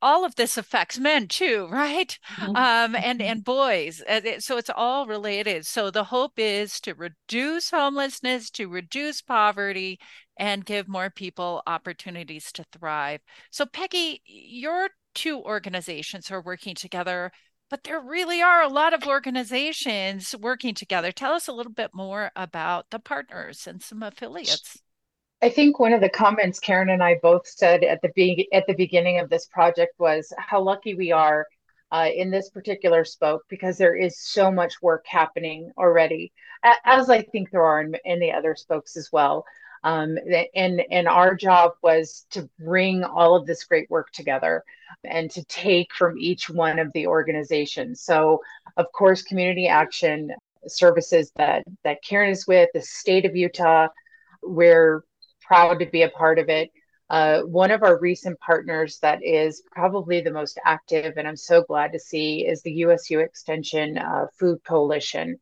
all 0.02 0.26
of 0.26 0.36
this 0.36 0.58
affects 0.58 0.98
men 0.98 1.28
too 1.28 1.68
right? 1.72 2.18
Mm-hmm. 2.36 2.56
um, 2.56 2.96
and 2.96 3.20
mm-hmm. 3.20 3.32
and 3.32 3.44
boys 3.44 4.02
so 4.40 4.58
it's 4.58 4.70
all 4.70 5.08
related. 5.08 5.66
So 5.66 5.92
the 5.92 6.06
hope 6.06 6.34
is 6.38 6.80
to 6.82 6.94
reduce 6.94 7.72
homelessness 7.72 8.50
to 8.52 8.68
reduce 8.68 9.22
poverty 9.22 10.00
and 10.38 10.66
give 10.66 10.88
more 10.88 11.10
people 11.10 11.62
opportunities 11.68 12.52
to 12.54 12.66
thrive. 12.72 13.22
So 13.52 13.66
peggy 13.66 14.22
your 14.26 14.90
two 15.16 15.40
organizations 15.40 16.32
are 16.32 16.42
working 16.42 16.76
together 16.76 17.32
but 17.70 17.84
there 17.84 18.02
really 18.02 18.42
are 18.42 18.64
a 18.64 18.68
lot 18.68 18.94
of 18.94 19.06
organizations 19.06 20.36
working 20.40 20.74
together. 20.74 21.12
Tell 21.12 21.34
us 21.34 21.48
a 21.48 21.54
little 21.54 21.72
bit 21.72 21.92
more 21.94 22.32
about 22.36 22.90
the 22.90 22.98
partners 22.98 23.68
and 23.68 23.82
some 23.82 24.02
affiliates 24.02 24.82
I 25.42 25.50
think 25.50 25.80
one 25.80 25.94
of 25.94 26.02
the 26.02 26.10
comments 26.10 26.60
Karen 26.60 26.90
and 26.90 27.02
I 27.02 27.16
both 27.22 27.48
said 27.48 27.84
at 27.84 28.02
the 28.02 28.10
be- 28.10 28.50
at 28.52 28.68
the 28.68 28.74
beginning 28.74 29.20
of 29.20 29.30
this 29.30 29.46
project 29.46 29.94
was 29.98 30.34
how 30.38 30.62
lucky 30.62 30.96
we 30.96 31.12
are 31.12 31.48
uh, 31.92 32.10
in 32.14 32.30
this 32.30 32.50
particular 32.50 33.06
spoke 33.06 33.44
because 33.50 33.78
there 33.78 33.96
is 33.96 34.20
so 34.20 34.52
much 34.52 34.82
work 34.82 35.06
happening 35.08 35.72
already, 35.78 36.32
as 36.86 37.10
I 37.10 37.22
think 37.22 37.52
there 37.52 37.64
are 37.64 37.82
in, 37.82 37.96
in 38.06 38.20
the 38.20 38.32
other 38.32 38.56
spokes 38.56 38.98
as 38.98 39.10
well. 39.12 39.46
Um, 39.86 40.18
and 40.56 40.82
and 40.92 41.08
our 41.08 41.36
job 41.36 41.72
was 41.82 42.26
to 42.32 42.50
bring 42.60 43.06
all 43.06 43.36
of 43.36 43.46
this 43.46 43.64
great 43.64 43.90
work 43.90 44.12
together 44.12 44.64
and 45.06 45.32
to 45.32 45.44
take 45.46 45.94
from 45.94 46.18
each 46.20 46.50
one 46.50 46.80
of 46.80 46.92
the 46.92 47.08
organizations. 47.08 48.02
So, 48.02 48.42
of 48.76 48.92
course, 48.92 49.22
community 49.22 49.70
action 49.70 50.32
services 50.68 51.32
that 51.38 51.64
that 51.86 52.04
Karen 52.04 52.32
is 52.32 52.46
with, 52.46 52.70
the 52.74 52.82
state 52.82 53.26
of 53.26 53.38
Utah, 53.38 53.88
where 54.42 55.04
proud 55.50 55.80
to 55.80 55.86
be 55.88 56.04
a 56.04 56.10
part 56.10 56.40
of 56.40 56.48
it. 56.48 56.72
Uh, 57.10 57.42
one 57.42 57.72
of 57.72 57.82
our 57.82 58.00
recent 58.00 58.40
partners 58.40 59.00
that 59.02 59.20
is 59.24 59.64
probably 59.72 60.22
the 60.22 60.32
most 60.32 60.60
active, 60.64 61.16
and 61.18 61.28
I'm 61.28 61.36
so 61.36 61.64
glad 61.64 61.92
to 61.94 62.00
see, 62.00 62.46
is 62.46 62.62
the 62.62 62.72
USU 62.86 63.20
Extension 63.20 63.98
uh, 63.98 64.28
Food 64.40 64.60
Coalition, 64.64 65.40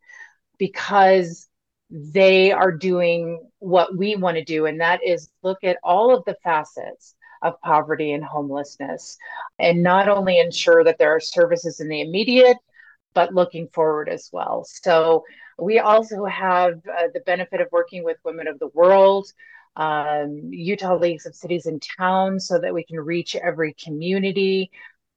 because 0.57 1.49
they 1.89 2.53
are 2.53 2.71
doing 2.71 3.45
what 3.59 3.97
we 3.97 4.15
want 4.15 4.37
to 4.37 4.45
do, 4.45 4.65
and 4.65 4.79
that 4.79 5.03
is 5.05 5.29
look 5.43 5.57
at 5.63 5.77
all 5.83 6.15
of 6.15 6.23
the 6.25 6.37
facets 6.41 7.15
of 7.41 7.59
poverty 7.61 8.13
and 8.13 8.23
homelessness, 8.23 9.17
and 9.59 9.83
not 9.83 10.07
only 10.07 10.39
ensure 10.39 10.85
that 10.85 10.97
there 10.97 11.13
are 11.13 11.19
services 11.19 11.81
in 11.81 11.89
the 11.89 11.99
immediate, 11.99 12.57
but 13.13 13.33
looking 13.33 13.67
forward 13.73 14.07
as 14.07 14.29
well. 14.31 14.65
So 14.65 15.25
we 15.59 15.79
also 15.79 16.23
have 16.25 16.75
uh, 16.87 17.07
the 17.13 17.21
benefit 17.25 17.59
of 17.59 17.67
working 17.73 18.05
with 18.05 18.17
Women 18.23 18.47
of 18.47 18.57
the 18.59 18.69
World 18.73 19.27
um, 19.77 20.49
Utah 20.51 20.97
Leagues 20.97 21.25
of 21.25 21.35
Cities 21.35 21.67
and 21.67 21.81
Towns 21.97 22.47
so 22.47 22.59
that 22.59 22.73
we 22.73 22.83
can 22.83 22.99
reach 22.99 23.35
every 23.35 23.73
community, 23.73 24.71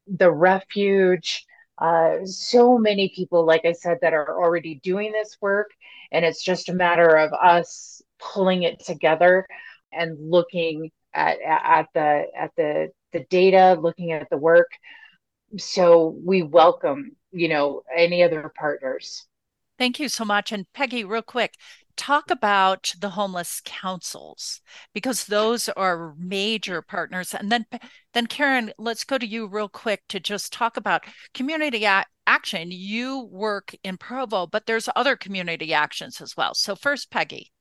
the 0.07 0.31
refuge. 0.31 1.45
Uh, 1.79 2.19
so 2.25 2.77
many 2.77 3.11
people, 3.17 3.45
like 3.45 3.65
I 3.65 3.73
said, 3.73 3.99
that 4.03 4.13
are 4.13 4.39
already 4.39 4.79
doing 4.85 5.13
this 5.13 5.39
work. 5.41 5.71
And 6.13 6.25
it's 6.25 6.45
just 6.45 6.69
a 6.69 6.75
matter 6.75 7.17
of 7.17 7.33
us 7.33 8.03
pulling 8.19 8.65
it 8.65 8.85
together 8.85 9.47
and 9.93 10.31
looking 10.31 10.91
at, 11.15 11.39
at 11.43 11.87
the 11.95 12.27
at 12.37 12.51
the 12.57 12.89
the 13.13 13.25
data, 13.31 13.79
looking 13.81 14.13
at 14.13 14.29
the 14.31 14.37
work. 14.37 14.71
So 15.57 16.17
we 16.25 16.43
welcome, 16.43 17.17
you 17.33 17.49
know, 17.49 17.83
any 17.97 18.23
other 18.23 18.53
partners. 18.57 19.27
Thank 19.79 19.99
you 19.99 20.11
so 20.11 20.27
much. 20.27 20.53
And 20.53 20.71
Peggy, 20.75 21.05
real 21.05 21.23
quick, 21.23 21.55
talk 22.01 22.31
about 22.31 22.95
the 22.99 23.11
homeless 23.11 23.61
councils 23.63 24.63
because 24.95 25.27
those 25.27 25.69
are 25.69 26.15
major 26.17 26.81
partners 26.81 27.35
and 27.35 27.53
then 27.53 27.67
then 28.15 28.27
karen 28.27 28.73
let's 28.79 29.05
go 29.05 29.19
to 29.19 29.27
you 29.27 29.47
real 29.47 29.69
quick 29.69 30.03
to 30.09 30.19
just 30.19 30.51
talk 30.51 30.79
about 30.79 31.05
community 31.35 31.85
a- 31.85 32.07
action 32.27 32.69
you 32.71 33.29
work 33.31 33.75
in 33.85 33.99
provo 33.99 34.47
but 34.47 34.65
there's 34.65 34.89
other 34.97 35.15
community 35.15 35.75
actions 35.75 36.23
as 36.23 36.35
well 36.39 36.55
so 36.55 36.75
first 36.75 37.11
peggy 37.11 37.53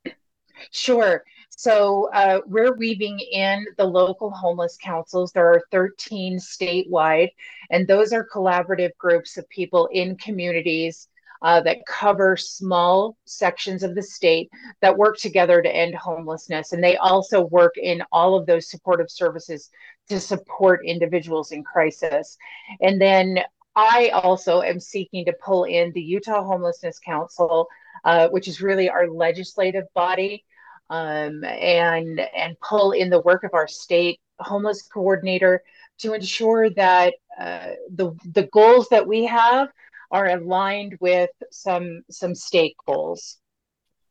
Sure. 0.72 1.24
So 1.50 2.10
uh, 2.14 2.40
we're 2.46 2.76
weaving 2.76 3.20
in 3.20 3.66
the 3.78 3.86
local 3.86 4.30
homeless 4.30 4.78
councils. 4.82 5.32
There 5.32 5.48
are 5.48 5.64
13 5.72 6.38
statewide, 6.38 7.30
and 7.70 7.88
those 7.88 8.14
are 8.14 8.28
collaborative 8.28 8.92
groups 8.98 9.38
of 9.38 9.48
people 9.50 9.88
in 9.92 10.18
communities 10.18 11.09
uh, 11.42 11.62
that 11.62 11.86
cover 11.86 12.36
small 12.36 13.18
sections 13.26 13.84
of 13.84 13.96
the 13.96 14.04
state 14.04 14.50
that 14.82 14.98
work 14.98 15.18
together 15.18 15.62
to 15.62 15.74
end 15.74 15.96
homelessness. 15.96 16.74
And 16.74 16.84
they 16.84 16.98
also 16.98 17.42
work 17.42 17.78
in 17.78 18.04
all 18.12 18.36
of 18.36 18.46
those 18.46 18.70
supportive 18.70 19.10
services 19.10 19.70
to 20.10 20.20
support 20.20 20.86
individuals 20.86 21.52
in 21.52 21.64
crisis. 21.64 22.38
And 22.82 23.00
then 23.00 23.40
I 23.76 24.10
also 24.10 24.62
am 24.62 24.80
seeking 24.80 25.26
to 25.26 25.34
pull 25.34 25.64
in 25.64 25.92
the 25.94 26.02
Utah 26.02 26.44
Homelessness 26.44 27.00
Council, 27.00 27.68
uh, 28.04 28.28
which 28.30 28.48
is 28.48 28.62
really 28.62 28.90
our 28.90 29.08
legislative 29.08 29.86
body, 29.94 30.44
um, 30.90 31.44
and 31.44 32.20
and 32.20 32.60
pull 32.60 32.92
in 32.92 33.10
the 33.10 33.22
work 33.22 33.44
of 33.44 33.54
our 33.54 33.68
state 33.68 34.20
homeless 34.40 34.82
coordinator 34.82 35.64
to 36.00 36.14
ensure 36.14 36.70
that 36.72 37.14
uh, 37.40 37.70
the 37.94 38.12
the 38.34 38.48
goals 38.52 38.90
that 38.90 39.08
we 39.08 39.26
have 39.26 39.70
are 40.12 40.28
aligned 40.28 40.98
with 41.00 41.30
some 41.52 42.02
some 42.10 42.36
stake 42.36 42.76
goals. 42.86 43.38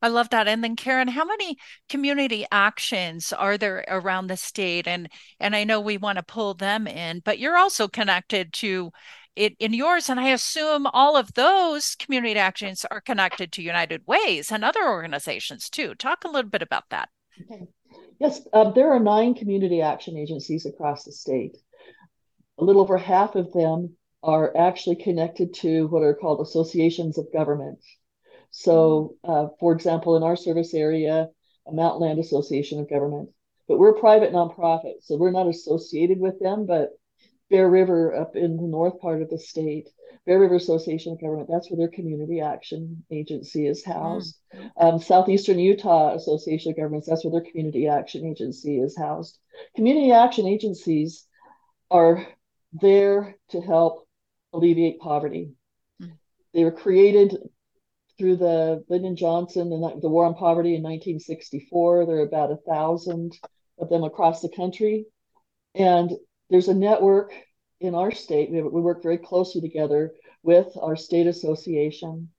I 0.01 0.09
love 0.09 0.31
that. 0.31 0.47
And 0.47 0.63
then 0.63 0.77
Karen, 0.77 1.09
how 1.09 1.25
many 1.25 1.57
community 1.89 2.47
actions 2.53 3.33
are 3.33 3.59
there 3.59 3.85
around 3.89 4.29
the 4.29 4.37
state? 4.37 4.87
And 4.87 5.09
and 5.41 5.57
I 5.57 5.65
know 5.65 5.81
we 5.81 5.97
want 5.97 6.17
to 6.19 6.23
pull 6.23 6.55
them 6.55 6.87
in, 6.87 7.21
but 7.25 7.39
you're 7.39 7.57
also 7.57 7.89
connected 7.89 8.53
to 8.55 8.93
it 9.35 9.57
in 9.59 9.73
yours. 9.73 10.09
And 10.09 10.21
I 10.21 10.31
assume 10.31 10.87
all 10.87 11.17
of 11.17 11.35
those 11.35 11.95
community 11.97 12.39
actions 12.39 12.85
are 12.91 13.01
connected 13.01 13.53
to 13.53 13.63
United 13.63 14.03
Ways 14.07 14.53
and 14.53 14.65
other 14.65 14.87
organizations 14.87 15.69
too. 15.69 15.95
Talk 15.95 16.25
a 16.25 16.29
little 16.29 16.51
bit 16.51 16.63
about 16.63 16.85
that. 16.91 17.09
Okay. 17.43 17.67
Yes, 18.21 18.41
um, 18.53 18.73
there 18.75 18.91
are 18.93 18.99
nine 18.99 19.35
community 19.35 19.81
action 19.81 20.17
agencies 20.17 20.67
across 20.67 21.05
the 21.05 21.13
state. 21.13 21.57
A 22.59 22.65
little 22.65 22.83
over 22.83 22.99
half 22.99 23.37
of 23.37 23.53
them 23.53 23.97
are 24.23 24.57
actually 24.57 24.97
connected 24.97 25.55
to 25.55 25.87
what 25.89 26.03
are 26.03 26.15
called 26.15 26.41
associations 26.41 27.19
of 27.19 27.33
government. 27.33 27.79
So, 28.51 29.15
uh, 29.25 29.49
for 29.61 29.73
example, 29.73 30.17
in 30.17 30.23
our 30.23 30.37
service 30.37 30.75
area, 30.75 31.29
a 31.67 31.73
Mountainland 31.73 32.19
Association 32.19 32.81
of 32.81 32.91
Government, 32.91 33.31
but 33.69 33.79
we're 33.79 33.97
a 33.97 34.01
private 34.01 34.33
nonprofit, 34.33 35.03
so 35.03 35.17
we're 35.17 35.31
not 35.31 35.49
associated 35.49 36.19
with 36.19 36.41
them. 36.41 36.67
But 36.67 36.91
Bear 37.51 37.69
River, 37.69 38.15
up 38.15 38.37
in 38.37 38.57
the 38.57 38.63
north 38.63 38.99
part 39.01 39.23
of 39.23 39.29
the 39.29 39.39
state, 39.39 39.89
Bear 40.27 40.41
River 40.41 40.57
Association 40.57 41.13
of 41.13 41.21
Government, 41.21 41.49
that's 41.51 41.71
where 41.71 41.79
their 41.79 41.95
community 41.95 42.41
action 42.41 43.05
agency 43.11 43.67
is 43.67 43.85
housed. 43.85 44.39
Mm. 44.55 44.71
Um, 44.79 45.01
Southeastern 45.01 45.59
Utah 45.59 46.15
Association 46.15 46.71
of 46.73 46.77
Governments, 46.77 47.07
that's 47.07 47.25
where 47.25 47.33
their 47.33 47.51
community 47.51 47.87
action 47.87 48.27
agency 48.27 48.79
is 48.79 48.97
housed. 48.97 49.39
Community 49.77 50.13
action 50.13 50.47
agencies 50.47 51.27
are 51.91 52.27
there 52.73 53.37
to 53.51 53.61
help 53.61 54.08
alleviate 54.53 55.01
poverty. 55.01 55.53
Mm. 56.03 56.13
They 56.55 56.65
were 56.65 56.73
created 56.73 57.37
through 58.19 58.37
the 58.37 58.85
Lyndon 58.89 59.17
Johnson 59.17 59.73
and 59.73 60.03
the 60.03 60.09
War 60.09 60.27
on 60.27 60.35
Poverty 60.35 60.75
in 60.75 60.83
1964. 60.83 62.07
There 62.07 62.17
are 62.17 62.23
about 62.23 62.51
a 62.51 62.57
thousand 62.57 63.33
of 63.79 63.89
them 63.89 64.03
across 64.03 64.41
the 64.41 64.49
country, 64.49 65.07
and 65.75 66.11
there's 66.51 66.69
a 66.69 66.75
network 66.75 67.33
in 67.81 67.95
our 67.95 68.11
state. 68.11 68.51
We, 68.51 68.61
we 68.63 68.81
work 68.81 69.03
very 69.03 69.19
closely 69.19 69.61
together 69.61 70.13
with 70.43 70.69
our 70.81 70.97
state 70.97 71.27
association 71.27 72.31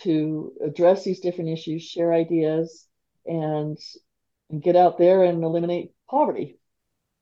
to 0.00 0.52
address 0.64 1.04
these 1.04 1.20
different 1.20 1.50
issues, 1.50 1.82
share 1.82 2.12
ideas, 2.12 2.86
and, 3.26 3.78
and 4.50 4.62
get 4.62 4.76
out 4.76 4.98
there 4.98 5.24
and 5.24 5.42
eliminate 5.42 5.92
poverty. 6.08 6.58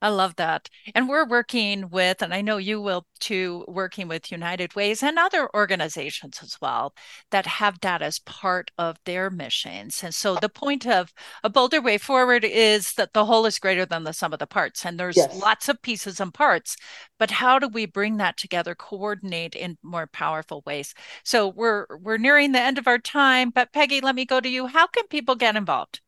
I 0.04 0.08
love 0.10 0.36
that. 0.36 0.68
And 0.94 1.08
we're 1.08 1.26
working 1.26 1.88
with, 1.88 2.20
and 2.20 2.34
I 2.34 2.42
know 2.42 2.58
you 2.58 2.78
will 2.78 3.06
too, 3.20 3.64
working 3.66 4.06
with 4.06 4.30
United 4.30 4.76
Ways 4.76 5.02
and 5.02 5.18
other 5.18 5.48
organizations 5.54 6.40
as 6.42 6.60
well 6.60 6.94
that 7.30 7.46
have 7.46 7.80
that 7.80 8.02
as 8.02 8.18
part 8.18 8.70
of 8.76 8.98
their 9.06 9.30
missions. 9.30 10.04
And 10.04 10.14
so 10.14 10.34
the 10.34 10.50
point 10.50 10.86
of 10.86 11.14
a 11.42 11.48
bolder 11.48 11.80
way 11.80 11.96
forward 11.96 12.44
is 12.44 12.92
that 12.96 13.14
the 13.14 13.24
whole 13.24 13.46
is 13.46 13.58
greater 13.58 13.86
than 13.86 14.04
the 14.04 14.12
sum 14.12 14.34
of 14.34 14.40
the 14.40 14.46
parts. 14.46 14.84
And 14.84 15.00
there's 15.00 15.16
yes. 15.16 15.40
lots 15.40 15.70
of 15.70 15.80
pieces 15.80 16.20
and 16.20 16.34
parts, 16.34 16.76
but 17.18 17.30
how 17.30 17.58
do 17.58 17.66
we 17.66 17.86
bring 17.86 18.18
that 18.18 18.36
together, 18.36 18.74
coordinate 18.74 19.54
in 19.54 19.78
more 19.82 20.06
powerful 20.06 20.62
ways? 20.66 20.92
So 21.24 21.48
we're 21.48 21.86
we're 21.98 22.18
nearing 22.18 22.52
the 22.52 22.60
end 22.60 22.76
of 22.76 22.86
our 22.86 22.98
time, 22.98 23.48
but 23.48 23.72
Peggy, 23.72 24.02
let 24.02 24.16
me 24.16 24.26
go 24.26 24.38
to 24.38 24.48
you. 24.50 24.66
How 24.66 24.86
can 24.86 25.06
people 25.06 25.34
get 25.34 25.56
involved? 25.56 26.02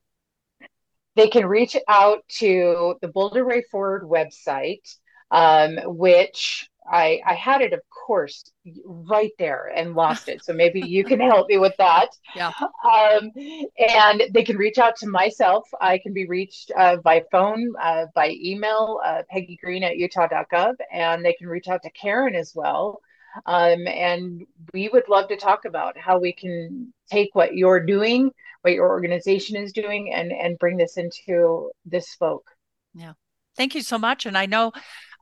They 1.16 1.28
can 1.28 1.46
reach 1.46 1.76
out 1.88 2.20
to 2.38 2.96
the 3.00 3.08
Bolder 3.08 3.44
Way 3.44 3.64
Forward 3.70 4.04
website, 4.04 4.96
um, 5.30 5.78
which 5.84 6.68
I, 6.88 7.20
I 7.26 7.34
had 7.34 7.62
it, 7.62 7.72
of 7.72 7.80
course, 7.90 8.44
right 8.84 9.32
there 9.38 9.72
and 9.74 9.94
lost 9.94 10.28
it. 10.28 10.44
So 10.44 10.52
maybe 10.52 10.80
you 10.80 11.04
can 11.04 11.20
help 11.32 11.48
me 11.48 11.58
with 11.58 11.74
that. 11.78 12.08
Yeah. 12.34 12.52
Um, 12.84 13.30
and 13.78 14.22
they 14.32 14.44
can 14.44 14.56
reach 14.56 14.78
out 14.78 14.96
to 14.96 15.08
myself. 15.08 15.68
I 15.80 15.98
can 15.98 16.12
be 16.12 16.26
reached 16.26 16.70
uh, 16.76 16.96
by 16.98 17.24
phone, 17.32 17.72
uh, 17.82 18.06
by 18.14 18.36
email, 18.40 19.00
uh, 19.04 19.22
Peggy 19.28 19.58
Green 19.62 19.82
at 19.82 19.96
utah.gov, 19.96 20.74
and 20.92 21.24
they 21.24 21.32
can 21.32 21.48
reach 21.48 21.68
out 21.68 21.82
to 21.82 21.90
Karen 21.90 22.34
as 22.34 22.54
well. 22.54 23.00
Um, 23.44 23.86
and 23.86 24.46
we 24.72 24.88
would 24.88 25.08
love 25.08 25.28
to 25.28 25.36
talk 25.36 25.64
about 25.64 25.98
how 25.98 26.18
we 26.18 26.32
can 26.32 26.92
take 27.10 27.34
what 27.34 27.54
you're 27.54 27.84
doing, 27.84 28.30
what 28.62 28.72
your 28.72 28.88
organization 28.88 29.56
is 29.56 29.72
doing, 29.72 30.12
and 30.12 30.32
and 30.32 30.58
bring 30.58 30.76
this 30.76 30.96
into 30.96 31.70
this 31.84 32.10
spoke. 32.10 32.50
Yeah. 32.94 33.12
Thank 33.56 33.74
you 33.74 33.82
so 33.82 33.98
much. 33.98 34.26
And 34.26 34.36
I 34.36 34.46
know 34.46 34.72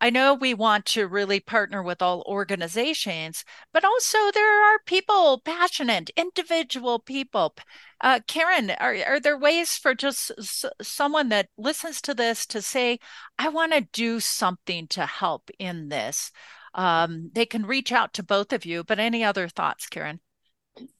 I 0.00 0.10
know 0.10 0.34
we 0.34 0.54
want 0.54 0.86
to 0.86 1.06
really 1.06 1.40
partner 1.40 1.82
with 1.82 2.02
all 2.02 2.24
organizations, 2.26 3.44
but 3.72 3.84
also 3.84 4.18
there 4.32 4.74
are 4.74 4.78
people, 4.86 5.40
passionate, 5.44 6.10
individual 6.16 6.98
people. 6.98 7.54
Uh, 8.00 8.20
Karen, 8.26 8.70
are, 8.72 8.96
are 9.06 9.20
there 9.20 9.38
ways 9.38 9.76
for 9.76 9.94
just 9.94 10.32
s- 10.38 10.64
someone 10.82 11.28
that 11.30 11.48
listens 11.56 12.00
to 12.02 12.14
this 12.14 12.44
to 12.46 12.60
say, 12.60 12.98
I 13.38 13.48
want 13.48 13.72
to 13.72 13.88
do 13.92 14.20
something 14.20 14.88
to 14.88 15.06
help 15.06 15.50
in 15.58 15.88
this? 15.88 16.32
Um, 16.74 17.30
they 17.32 17.46
can 17.46 17.66
reach 17.66 17.92
out 17.92 18.12
to 18.14 18.22
both 18.22 18.52
of 18.52 18.64
you, 18.64 18.84
but 18.84 18.98
any 18.98 19.22
other 19.22 19.48
thoughts, 19.48 19.86
Karen? 19.88 20.20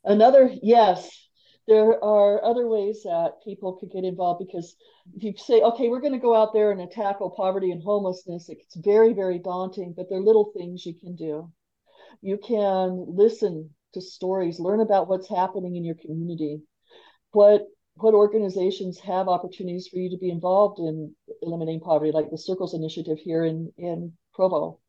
Another, 0.05 0.51
yes, 0.63 1.11
there 1.67 2.03
are 2.03 2.45
other 2.45 2.69
ways 2.69 3.03
that 3.05 3.43
people 3.45 3.75
could 3.75 3.91
get 3.91 4.05
involved 4.05 4.45
because 4.47 4.77
if 5.15 5.23
you 5.23 5.35
say, 5.37 5.63
okay, 5.63 5.89
we're 5.89 6.01
going 6.01 6.13
to 6.13 6.19
go 6.19 6.35
out 6.35 6.53
there 6.53 6.71
and 6.71 6.91
tackle 6.91 7.31
poverty 7.31 7.71
and 7.71 7.83
homelessness, 7.83 8.49
it's 8.49 8.77
very, 8.77 9.13
very 9.13 9.39
daunting, 9.39 9.95
but 9.97 10.09
there 10.09 10.19
are 10.19 10.23
little 10.23 10.53
things 10.57 10.87
you 10.87 10.95
can 10.95 11.17
do. 11.17 11.51
You 12.21 12.39
can 12.39 13.05
listen 13.09 13.71
to 13.95 14.01
stories, 14.01 14.61
learn 14.61 14.81
about 14.81 15.09
what's 15.09 15.29
happening 15.29 15.77
in 15.77 15.85
your 15.85 15.97
community, 15.97 16.63
what 17.33 17.67
what 17.97 18.15
organizations 18.15 18.99
have 18.99 19.29
opportunities 19.29 19.87
for 19.87 19.99
you 19.99 20.11
to 20.11 20.19
be 20.19 20.29
involved 20.29 20.81
in 20.81 21.15
eliminating 21.43 21.81
poverty, 21.81 22.11
like 22.11 22.29
the 22.29 22.37
Circles 22.37 22.75
Initiative 22.75 23.19
here 23.19 23.45
in, 23.45 23.73
in 23.79 24.13
Provo. 24.33 24.81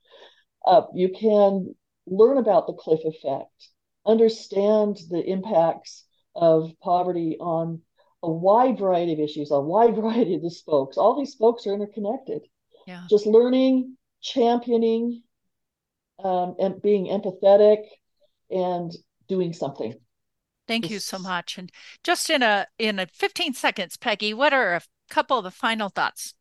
Uh, 0.65 0.83
you 0.93 1.09
can 1.09 1.75
learn 2.07 2.37
about 2.37 2.67
the 2.67 2.73
cliff 2.73 3.01
effect, 3.03 3.69
understand 4.05 4.99
the 5.09 5.21
impacts 5.21 6.05
of 6.35 6.71
poverty 6.81 7.37
on 7.39 7.81
a 8.23 8.31
wide 8.31 8.77
variety 8.77 9.13
of 9.13 9.19
issues, 9.19 9.51
a 9.51 9.59
wide 9.59 9.95
variety 10.01 10.35
of 10.35 10.41
the 10.41 10.51
spokes. 10.51 10.97
All 10.97 11.17
these 11.17 11.31
spokes 11.31 11.67
are 11.67 11.73
interconnected. 11.73 12.41
Yeah. 12.87 13.03
Just 13.09 13.25
learning, 13.25 13.97
championing, 14.21 15.23
um, 16.23 16.55
and 16.59 16.81
being 16.81 17.07
empathetic 17.07 17.83
and 18.49 18.91
doing 19.27 19.53
something. 19.53 19.95
Thank 20.67 20.89
you 20.89 20.99
so 20.99 21.19
much. 21.19 21.57
And 21.57 21.71
just 22.03 22.29
in 22.29 22.41
a 22.41 22.67
in 22.79 22.99
a 22.99 23.05
15 23.07 23.53
seconds, 23.53 23.97
Peggy, 23.97 24.33
what 24.33 24.53
are 24.53 24.75
a 24.75 24.81
couple 25.09 25.37
of 25.37 25.43
the 25.43 25.51
final 25.51 25.89
thoughts? 25.89 26.33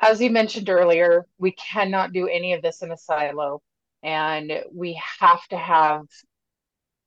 As 0.00 0.20
you 0.20 0.30
mentioned 0.30 0.68
earlier, 0.68 1.26
we 1.38 1.52
cannot 1.52 2.12
do 2.12 2.28
any 2.28 2.52
of 2.52 2.62
this 2.62 2.82
in 2.82 2.92
a 2.92 2.96
silo. 2.96 3.62
And 4.02 4.52
we 4.72 5.00
have 5.20 5.44
to 5.48 5.56
have 5.56 6.02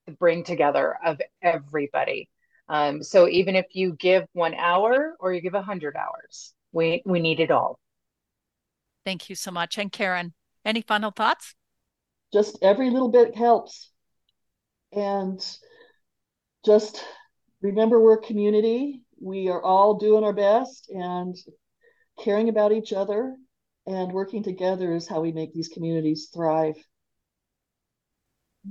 the 0.05 0.11
bring 0.11 0.43
together 0.43 0.97
of 1.05 1.21
everybody. 1.41 2.29
Um, 2.67 3.01
so 3.03 3.27
even 3.27 3.55
if 3.55 3.65
you 3.73 3.93
give 3.93 4.25
one 4.33 4.53
hour 4.53 5.15
or 5.19 5.33
you 5.33 5.41
give 5.41 5.53
a 5.53 5.61
hundred 5.61 5.95
hours, 5.95 6.53
we 6.71 7.01
we 7.05 7.19
need 7.19 7.39
it 7.39 7.51
all. 7.51 7.79
Thank 9.05 9.29
you 9.29 9.35
so 9.35 9.51
much. 9.51 9.77
And 9.77 9.91
Karen, 9.91 10.33
any 10.63 10.81
final 10.81 11.11
thoughts? 11.11 11.55
Just 12.33 12.57
every 12.61 12.89
little 12.89 13.09
bit 13.09 13.35
helps. 13.35 13.91
And 14.93 15.39
just 16.65 17.03
remember 17.61 17.99
we're 17.99 18.19
a 18.19 18.21
community. 18.21 19.01
We 19.19 19.49
are 19.49 19.61
all 19.61 19.95
doing 19.95 20.23
our 20.23 20.33
best 20.33 20.89
and 20.89 21.35
caring 22.21 22.49
about 22.49 22.71
each 22.71 22.93
other 22.93 23.35
and 23.87 24.13
working 24.13 24.43
together 24.43 24.93
is 24.93 25.07
how 25.07 25.21
we 25.21 25.31
make 25.31 25.53
these 25.53 25.69
communities 25.69 26.29
thrive. 26.33 26.75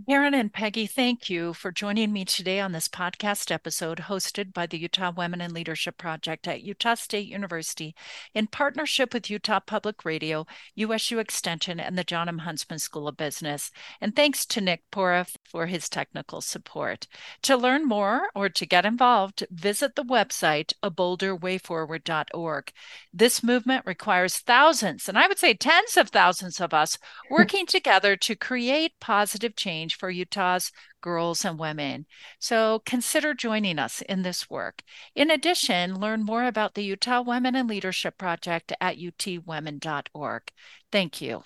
Karen 0.07 0.35
and 0.35 0.53
Peggy, 0.53 0.87
thank 0.87 1.29
you 1.29 1.53
for 1.53 1.73
joining 1.73 2.13
me 2.13 2.25
today 2.25 2.61
on 2.61 2.71
this 2.71 2.87
podcast 2.87 3.51
episode 3.51 3.99
hosted 3.99 4.53
by 4.53 4.65
the 4.65 4.79
Utah 4.79 5.11
Women 5.11 5.41
in 5.41 5.53
Leadership 5.53 5.99
Project 5.99 6.47
at 6.47 6.63
Utah 6.63 6.95
State 6.95 7.27
University 7.27 7.97
in 8.33 8.47
partnership 8.47 9.13
with 9.13 9.29
Utah 9.29 9.59
Public 9.59 10.05
Radio, 10.05 10.47
USU 10.77 11.19
Extension, 11.19 11.81
and 11.81 11.99
the 11.99 12.05
Jon 12.05 12.29
M. 12.29 12.39
Huntsman 12.39 12.79
School 12.79 13.09
of 13.09 13.17
Business. 13.17 13.73
And 14.01 14.15
thanks 14.15 14.47
to 14.47 14.61
Nick 14.61 14.89
Pora 14.93 15.29
for 15.45 15.67
his 15.67 15.89
technical 15.89 16.41
support. 16.41 17.09
To 17.43 17.57
learn 17.57 17.85
more 17.85 18.29
or 18.33 18.49
to 18.49 18.67
get 18.67 18.87
involved, 18.87 19.45
visit 19.51 19.97
the 19.97 20.05
website 20.05 20.73
abolderwayforward.org. 20.85 22.73
This 23.13 23.43
movement 23.43 23.87
requires 23.87 24.39
thousands, 24.39 25.09
and 25.09 25.19
I 25.19 25.27
would 25.27 25.39
say 25.41 25.53
tens 25.53 25.97
of 25.97 26.11
thousands 26.11 26.61
of 26.61 26.73
us 26.73 26.97
working 27.29 27.67
together 27.67 28.15
to 28.19 28.37
create 28.37 28.93
positive 29.01 29.57
change 29.57 29.80
change 29.81 29.97
for 29.97 30.11
Utah's 30.11 30.73
girls 31.01 31.45
and 31.45 31.59
women. 31.59 32.07
So 32.39 32.83
consider 32.85 33.35
joining 33.35 33.79
us 33.79 34.03
in 34.03 34.23
this 34.23 34.51
work. 34.51 34.83
In 35.15 35.31
addition, 35.31 35.99
learn 35.99 36.23
more 36.25 36.45
about 36.45 36.75
the 36.75 36.85
Utah 36.85 37.23
Women 37.23 37.55
in 37.57 37.67
Leadership 37.67 38.19
Project 38.19 38.73
at 38.81 38.99
utwomen.org. 38.99 40.43
Thank 40.93 41.21
you. 41.23 41.45